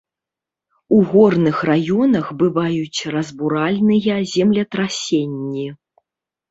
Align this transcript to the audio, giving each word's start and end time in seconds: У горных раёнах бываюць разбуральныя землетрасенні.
У 0.99 1.01
горных 1.11 1.57
раёнах 1.71 2.25
бываюць 2.41 2.99
разбуральныя 3.17 4.15
землетрасенні. 4.35 5.67